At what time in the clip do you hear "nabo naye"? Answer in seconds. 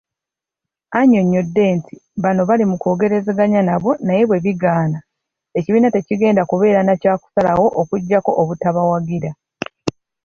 3.67-4.23